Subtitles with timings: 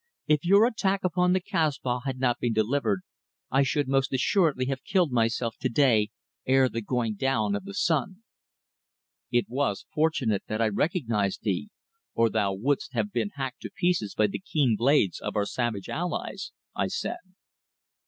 [0.25, 3.01] "If your attack upon the Kasbah had not been delivered
[3.51, 6.09] I should most assuredly have killed myself to day
[6.47, 8.23] ere the going down of the sun."
[9.31, 11.69] "It was fortunate that I recognized thee,
[12.15, 15.87] or thou wouldst have been hacked to pieces by the keen blades of our savage
[15.87, 17.17] allies," I said.